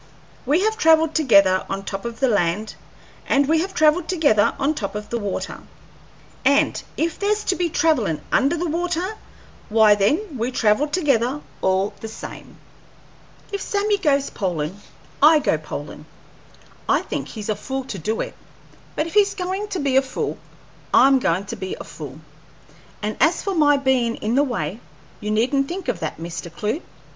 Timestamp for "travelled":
0.79-1.13, 3.75-4.07